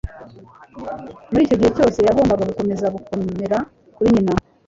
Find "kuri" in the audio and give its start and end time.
3.95-4.07